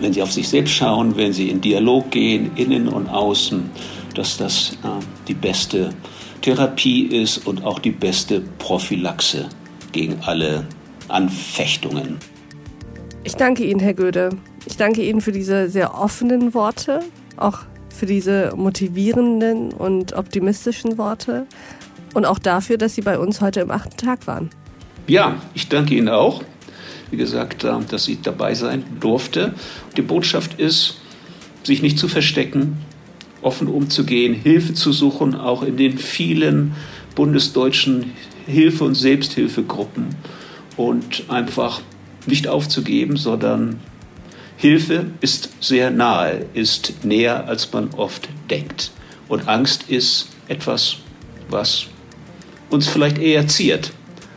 wenn 0.00 0.12
sie 0.12 0.20
auf 0.20 0.32
sich 0.32 0.48
selbst 0.48 0.74
schauen, 0.74 1.16
wenn 1.16 1.32
sie 1.32 1.48
in 1.48 1.60
Dialog 1.60 2.10
gehen, 2.10 2.50
innen 2.56 2.88
und 2.88 3.08
außen, 3.08 3.70
dass 4.16 4.36
das 4.36 4.72
äh, 4.82 4.88
die 5.28 5.34
beste 5.34 5.90
Therapie 6.42 7.06
ist 7.06 7.46
und 7.46 7.64
auch 7.64 7.78
die 7.78 7.90
beste 7.90 8.40
Prophylaxe 8.58 9.48
gegen 9.92 10.18
alle 10.22 10.66
Anfechtungen. 11.08 12.18
Ich 13.24 13.34
danke 13.34 13.64
Ihnen, 13.64 13.80
Herr 13.80 13.94
Göde. 13.94 14.30
Ich 14.66 14.76
danke 14.76 15.02
Ihnen 15.02 15.20
für 15.20 15.32
diese 15.32 15.68
sehr 15.68 15.94
offenen 15.94 16.54
Worte, 16.54 17.00
auch 17.36 17.60
für 17.88 18.06
diese 18.06 18.52
motivierenden 18.56 19.72
und 19.72 20.12
optimistischen 20.12 20.98
Worte 20.98 21.46
und 22.14 22.24
auch 22.24 22.38
dafür, 22.38 22.78
dass 22.78 22.94
Sie 22.94 23.02
bei 23.02 23.18
uns 23.18 23.40
heute 23.40 23.60
im 23.60 23.70
achten 23.70 23.96
Tag 23.96 24.26
waren. 24.26 24.50
Ja, 25.06 25.36
ich 25.54 25.68
danke 25.68 25.94
Ihnen 25.94 26.08
auch. 26.08 26.42
Wie 27.10 27.16
gesagt, 27.16 27.64
äh, 27.64 27.72
dass 27.88 28.04
sie 28.04 28.18
dabei 28.20 28.54
sein 28.54 28.84
durfte. 29.00 29.54
Die 29.96 30.02
Botschaft 30.02 30.58
ist, 30.58 31.00
sich 31.62 31.82
nicht 31.82 31.98
zu 31.98 32.08
verstecken, 32.08 32.78
offen 33.42 33.68
umzugehen, 33.68 34.34
Hilfe 34.34 34.74
zu 34.74 34.92
suchen, 34.92 35.34
auch 35.34 35.62
in 35.62 35.76
den 35.76 35.98
vielen 35.98 36.74
bundesdeutschen 37.14 38.12
Hilfe- 38.46 38.84
und 38.84 38.94
Selbsthilfegruppen 38.94 40.14
und 40.76 41.24
einfach 41.28 41.80
nicht 42.26 42.48
aufzugeben, 42.48 43.16
sondern 43.16 43.80
Hilfe 44.56 45.10
ist 45.20 45.50
sehr 45.60 45.90
nahe, 45.90 46.46
ist 46.54 47.04
näher, 47.04 47.46
als 47.46 47.72
man 47.72 47.90
oft 47.94 48.28
denkt. 48.50 48.90
Und 49.28 49.48
Angst 49.48 49.84
ist 49.88 50.28
etwas, 50.48 50.96
was 51.50 51.86
uns 52.70 52.88
vielleicht 52.88 53.18
eher 53.18 53.46
ziert 53.48 53.92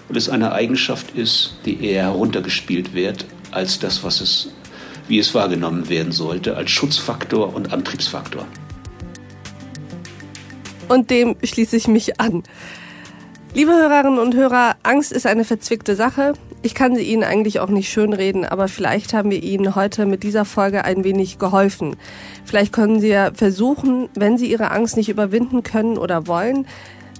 und 0.07 0.17
es 0.17 0.29
eine 0.29 0.51
Eigenschaft 0.51 1.15
ist, 1.15 1.55
die 1.65 1.83
eher 1.83 2.03
heruntergespielt 2.03 2.93
wird, 2.93 3.25
als 3.51 3.79
das, 3.79 4.03
was 4.03 4.21
es, 4.21 4.49
wie 5.07 5.19
es 5.19 5.33
wahrgenommen 5.33 5.89
werden 5.89 6.11
sollte, 6.11 6.57
als 6.57 6.71
Schutzfaktor 6.71 7.53
und 7.53 7.71
Antriebsfaktor. 7.71 8.45
Und 10.89 11.11
dem 11.11 11.37
schließe 11.41 11.77
ich 11.77 11.87
mich 11.87 12.19
an. 12.19 12.43
Liebe 13.53 13.71
Hörerinnen 13.71 14.19
und 14.19 14.35
Hörer, 14.35 14.75
Angst 14.83 15.11
ist 15.11 15.25
eine 15.25 15.45
verzwickte 15.45 15.95
Sache. 15.95 16.33
Ich 16.61 16.75
kann 16.75 16.95
sie 16.95 17.03
Ihnen 17.03 17.23
eigentlich 17.23 17.59
auch 17.59 17.69
nicht 17.69 17.89
schönreden, 17.89 18.43
aber 18.43 18.67
vielleicht 18.67 19.13
haben 19.13 19.31
wir 19.31 19.41
Ihnen 19.41 19.75
heute 19.75 20.05
mit 20.05 20.23
dieser 20.23 20.45
Folge 20.45 20.83
ein 20.83 21.03
wenig 21.03 21.39
geholfen. 21.39 21.95
Vielleicht 22.43 22.73
können 22.73 22.99
Sie 22.99 23.07
ja 23.07 23.31
versuchen, 23.33 24.09
wenn 24.13 24.37
Sie 24.37 24.51
Ihre 24.51 24.71
Angst 24.71 24.97
nicht 24.97 25.09
überwinden 25.09 25.63
können 25.63 25.97
oder 25.97 26.27
wollen, 26.27 26.67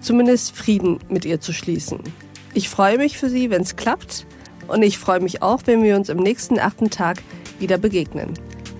zumindest 0.01 0.55
Frieden 0.55 0.99
mit 1.07 1.25
ihr 1.25 1.39
zu 1.39 1.53
schließen. 1.53 1.99
Ich 2.53 2.69
freue 2.69 2.97
mich 2.97 3.17
für 3.17 3.29
Sie, 3.29 3.49
wenn 3.49 3.61
es 3.61 3.75
klappt. 3.75 4.25
Und 4.67 4.83
ich 4.83 4.99
freue 4.99 5.19
mich 5.19 5.41
auch, 5.41 5.61
wenn 5.65 5.81
wir 5.81 5.95
uns 5.95 6.09
im 6.09 6.17
nächsten 6.17 6.59
achten 6.59 6.89
Tag 6.89 7.23
wieder 7.59 7.77
begegnen. 7.77 8.33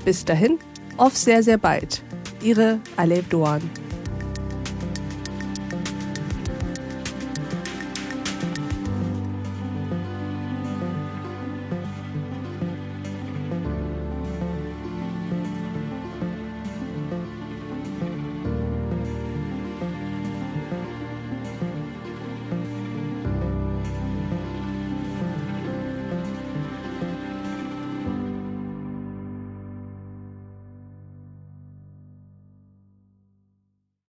Bis 0.06 0.24
dahin, 0.26 0.60
auf 0.98 1.18
sehr, 1.18 1.42
sehr 1.42 1.58
bald. 1.58 2.04
Ihre 2.42 2.80
Aleb 2.96 3.30
Doan. 3.30 3.62